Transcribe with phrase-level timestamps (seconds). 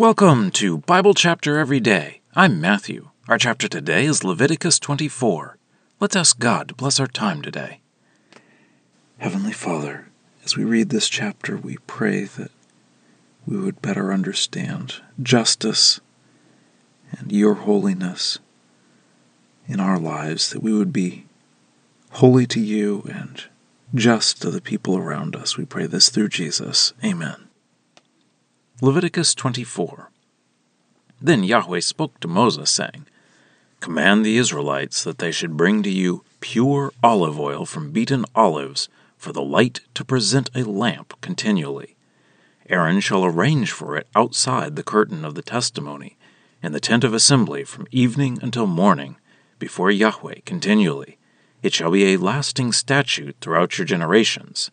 [0.00, 2.22] Welcome to Bible Chapter Every Day.
[2.34, 3.10] I'm Matthew.
[3.28, 5.58] Our chapter today is Leviticus 24.
[6.00, 7.80] Let's ask God to bless our time today.
[9.18, 10.08] Heavenly Father,
[10.42, 12.50] as we read this chapter, we pray that
[13.46, 16.00] we would better understand justice
[17.12, 18.38] and your holiness
[19.68, 21.26] in our lives, that we would be
[22.12, 23.44] holy to you and
[23.94, 25.58] just to the people around us.
[25.58, 26.94] We pray this through Jesus.
[27.04, 27.49] Amen.
[28.82, 30.10] Leviticus 24.
[31.20, 33.06] Then Yahweh spoke to Moses, saying,
[33.80, 38.88] Command the Israelites that they should bring to you pure olive oil from beaten olives
[39.18, 41.94] for the light to present a lamp continually.
[42.70, 46.16] Aaron shall arrange for it outside the curtain of the testimony,
[46.62, 49.16] in the tent of assembly from evening until morning,
[49.58, 51.18] before Yahweh continually.
[51.62, 54.70] It shall be a lasting statute throughout your generations.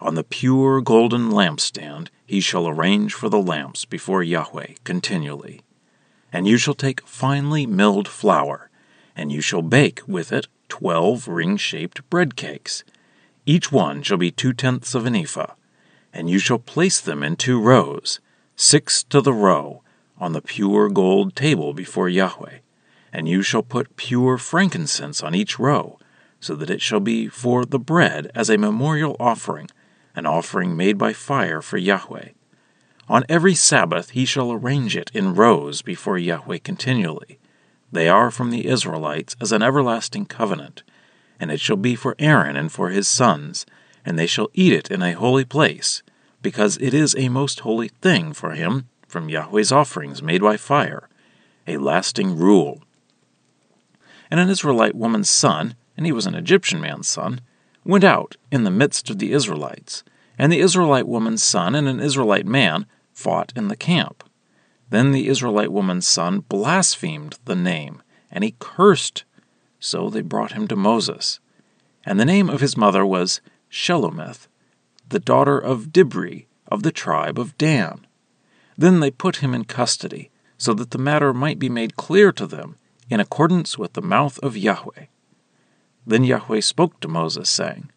[0.00, 5.62] On the pure golden lampstand he shall arrange for the lamps before Yahweh continually.
[6.32, 8.70] And you shall take finely milled flour,
[9.16, 12.84] and you shall bake with it twelve ring shaped bread cakes.
[13.44, 15.54] Each one shall be two tenths of an ephah.
[16.12, 18.20] And you shall place them in two rows,
[18.56, 19.82] six to the row,
[20.18, 22.58] on the pure gold table before Yahweh.
[23.12, 25.98] And you shall put pure frankincense on each row,
[26.40, 29.68] so that it shall be for the bread as a memorial offering
[30.18, 32.30] an offering made by fire for Yahweh.
[33.08, 37.38] On every Sabbath he shall arrange it in rows before Yahweh continually.
[37.90, 40.82] They are from the Israelites as an everlasting covenant,
[41.40, 43.64] and it shall be for Aaron and for his sons,
[44.04, 46.02] and they shall eat it in a holy place,
[46.42, 51.08] because it is a most holy thing for him from Yahweh's offerings made by fire,
[51.66, 52.82] a lasting rule.
[54.30, 57.40] And an Israelite woman's son, and he was an Egyptian man's son,
[57.84, 60.04] went out in the midst of the Israelites,
[60.38, 64.22] and the Israelite woman's son and an Israelite man fought in the camp.
[64.90, 69.24] Then the Israelite woman's son blasphemed the name, and he cursed.
[69.80, 71.40] So they brought him to Moses.
[72.04, 73.40] And the name of his mother was
[73.70, 74.46] Shelomith,
[75.08, 78.06] the daughter of Dibri of the tribe of Dan.
[78.76, 82.46] Then they put him in custody, so that the matter might be made clear to
[82.46, 82.76] them,
[83.10, 85.06] in accordance with the mouth of Yahweh.
[86.06, 87.90] Then Yahweh spoke to Moses, saying,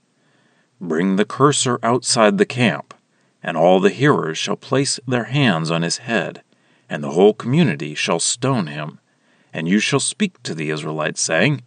[0.84, 2.96] Bring the curser outside the camp,
[3.44, 6.42] and all the hearers shall place their hands on his head,
[6.90, 9.00] and the whole community shall stone him.
[9.54, 11.62] And you shall speak to the Israelites, saying,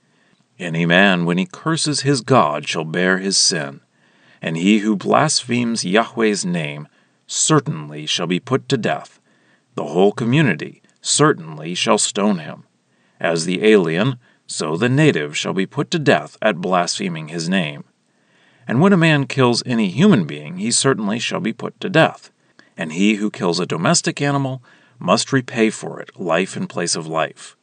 [0.59, 3.83] Any man, when he curses his God, shall bear his sin,
[4.43, 6.89] and he who blasphemes Yahweh's name
[7.29, 9.21] certainly shall be put to death.
[9.77, 12.65] The whole community certainly shall stone him.
[13.21, 17.85] As the alien, so the native shall be put to death at blaspheming his name.
[18.67, 22.31] And when a man kills any human being, he certainly shall be put to death.
[22.77, 24.63] And he who kills a domestic animal
[24.99, 27.57] must repay for it life in place of life.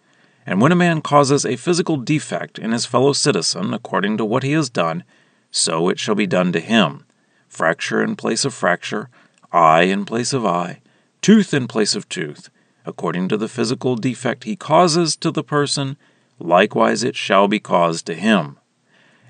[0.45, 4.43] And when a man causes a physical defect in his fellow citizen according to what
[4.43, 5.03] he has done,
[5.51, 7.05] so it shall be done to him
[7.47, 9.09] fracture in place of fracture,
[9.51, 10.79] eye in place of eye,
[11.21, 12.49] tooth in place of tooth,
[12.85, 15.97] according to the physical defect he causes to the person
[16.39, 18.57] likewise it shall be caused to him.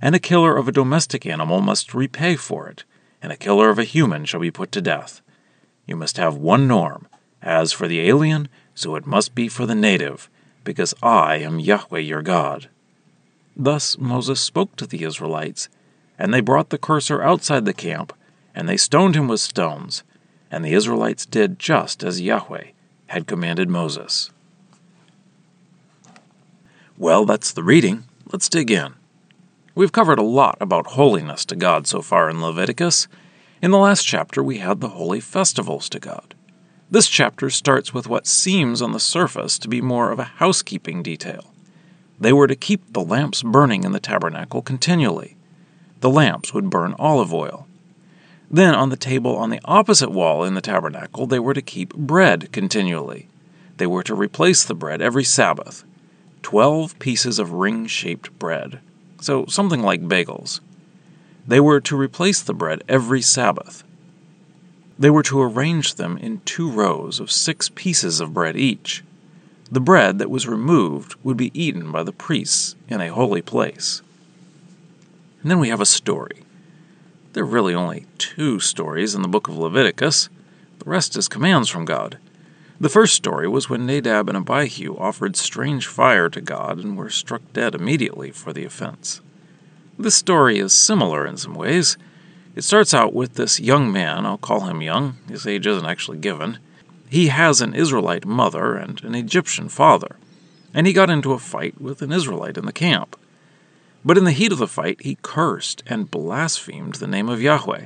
[0.02, 2.84] And a killer of a domestic animal must repay for it,
[3.22, 5.22] and a killer of a human shall be put to death.
[5.86, 7.08] You must have one norm.
[7.42, 10.30] As for the alien, so it must be for the native,
[10.64, 12.70] because I am Yahweh your God.
[13.56, 15.70] Thus Moses spoke to the Israelites,
[16.18, 18.14] and they brought the curser outside the camp,
[18.56, 20.04] and they stoned him with stones,
[20.52, 22.66] and the Israelites did just as Yahweh
[23.08, 24.30] had commanded Moses.
[26.98, 28.04] Well, that's the reading.
[28.32, 29.01] Let's dig in.
[29.74, 33.08] We've covered a lot about holiness to God so far in Leviticus.
[33.62, 36.36] In the last chapter, we had the holy festivals to God.
[36.90, 41.02] This chapter starts with what seems on the surface to be more of a housekeeping
[41.02, 41.54] detail.
[42.20, 45.38] They were to keep the lamps burning in the tabernacle continually.
[46.02, 47.66] The lamps would burn olive oil.
[48.50, 51.96] Then, on the table on the opposite wall in the tabernacle, they were to keep
[51.96, 53.30] bread continually.
[53.78, 55.86] They were to replace the bread every Sabbath,
[56.42, 58.82] 12 pieces of ring shaped bread,
[59.22, 60.60] so something like bagels.
[61.48, 63.84] They were to replace the bread every Sabbath.
[65.00, 69.04] They were to arrange them in two rows of six pieces of bread each.
[69.72, 74.02] The bread that was removed would be eaten by the priests in a holy place.
[75.42, 76.44] And then we have a story.
[77.34, 80.30] There are really only two stories in the book of Leviticus.
[80.80, 82.18] The rest is commands from God.
[82.82, 87.12] The first story was when Nadab and Abihu offered strange fire to God and were
[87.12, 89.22] struck dead immediately for the offense.
[90.00, 91.96] This story is similar in some ways.
[92.56, 96.18] It starts out with this young man, I'll call him young, his age isn't actually
[96.18, 96.58] given.
[97.08, 100.16] He has an Israelite mother and an Egyptian father,
[100.74, 103.16] and he got into a fight with an Israelite in the camp.
[104.04, 107.86] But in the heat of the fight, he cursed and blasphemed the name of Yahweh.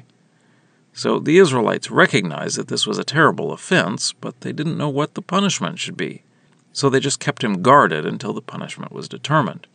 [0.97, 5.13] So the Israelites recognized that this was a terrible offense, but they didn't know what
[5.13, 6.24] the punishment should be.
[6.71, 9.68] So they just kept him guarded until the punishment was determined.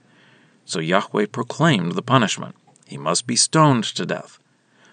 [0.65, 2.55] So Yahweh proclaimed the punishment.
[2.87, 4.39] He must be stoned to death.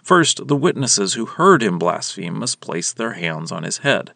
[0.04, 4.12] First, the witnesses who heard him blaspheme must place their hands on his head.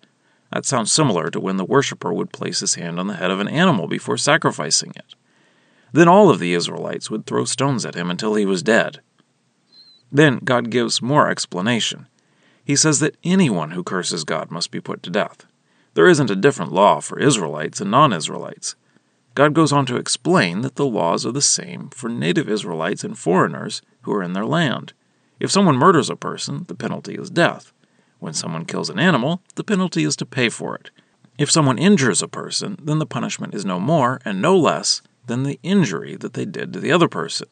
[0.52, 3.40] That sounds similar to when the worshiper would place his hand on the head of
[3.40, 5.16] an animal before sacrificing it.
[5.94, 9.00] Then all of the Israelites would throw stones at him until he was dead.
[10.12, 12.08] Then God gives more explanation.
[12.64, 15.46] He says that anyone who curses God must be put to death.
[15.94, 18.76] There isn't a different law for Israelites and non Israelites.
[19.34, 23.18] God goes on to explain that the laws are the same for native Israelites and
[23.18, 24.94] foreigners who are in their land.
[25.40, 27.72] If someone murders a person, the penalty is death.
[28.20, 30.92] When someone kills an animal, the penalty is to pay for it.
[31.38, 35.44] If someone injures a person, then the punishment is no more and no less than
[35.44, 37.48] the injury that they did to the other person.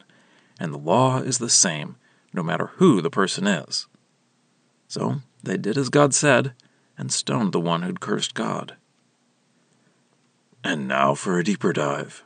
[0.59, 1.95] And the law is the same,
[2.33, 3.87] no matter who the person is.
[4.87, 6.53] So they did as God said
[6.97, 8.75] and stoned the one who'd cursed God.
[10.63, 12.23] And now for a deeper dive.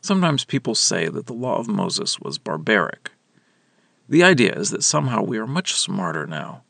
[0.00, 3.10] Sometimes people say that the law of Moses was barbaric.
[4.08, 6.62] The idea is that somehow we are much smarter now.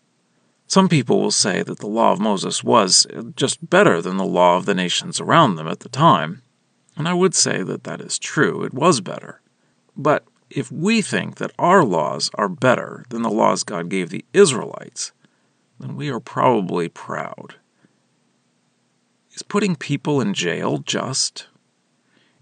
[0.67, 3.07] Some people will say that the law of Moses was
[3.37, 6.43] just better than the law of the nations around them at the time,
[6.97, 9.43] and I would say that that is true, it was better.
[9.97, 14.25] But if we think that our laws are better than the laws God gave the
[14.33, 15.13] Israelites,
[15.79, 17.57] then we are probably proud.
[19.35, 21.49] Is putting people in jail just?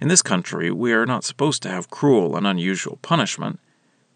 [0.01, 3.59] In this country, we are not supposed to have cruel and unusual punishment,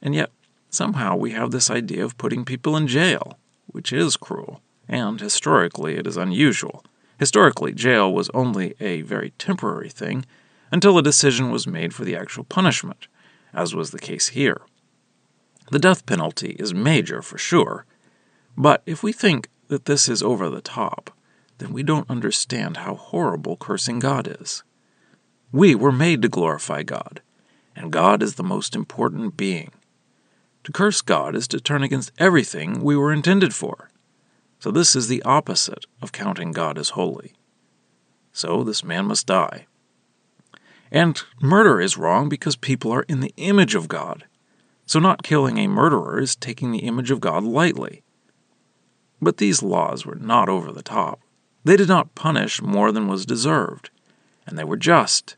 [0.03, 0.31] and yet
[0.71, 5.97] somehow we have this idea of putting people in jail, which is cruel, and historically
[5.97, 6.85] it is unusual.
[7.19, 10.25] Historically, jail was only a very temporary thing
[10.71, 13.09] until a decision was made for the actual punishment,
[13.53, 14.61] as was the case here.
[15.71, 17.85] The death penalty is major for sure,
[18.57, 21.11] but if we think that this is over the top,
[21.59, 24.63] then we don't understand how horrible cursing God is.
[25.53, 27.21] We were made to glorify God,
[27.77, 29.73] and God is the most important being.
[30.65, 33.91] To curse God is to turn against everything we were intended for.
[34.59, 37.35] So this is the opposite of counting God as holy.
[38.33, 39.67] So this man must die.
[40.91, 44.25] And murder is wrong because people are in the image of God.
[44.87, 48.03] So not killing a murderer is taking the image of God lightly.
[49.21, 51.21] But these laws were not over the top.
[51.65, 53.91] They did not punish more than was deserved,
[54.47, 55.37] and they were just.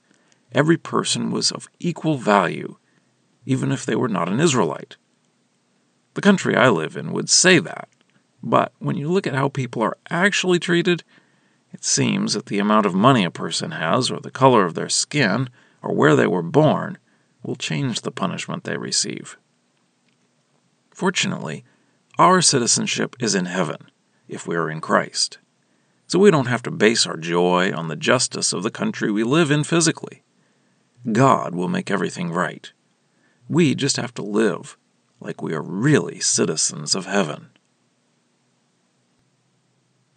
[0.53, 2.77] Every person was of equal value,
[3.47, 4.97] even if they were not an Israelite.
[6.15, 7.89] The country I live in would say that,
[8.43, 11.03] but when you look at how people are actually treated,
[11.73, 14.89] it seems that the amount of money a person has, or the color of their
[14.89, 15.49] skin,
[15.83, 16.99] or where they were born,
[17.43, 19.37] will change the punishment they receive.
[20.91, 21.65] Fortunately,
[22.19, 23.91] our citizenship is in heaven
[24.29, 25.39] if we are in Christ.
[26.07, 29.25] So we don't have to base our joy on the justice of the country we
[29.25, 30.23] live in physically.
[31.13, 32.71] God will make everything right.
[33.49, 34.77] We just have to live
[35.21, 37.51] like we are really citizens of heaven.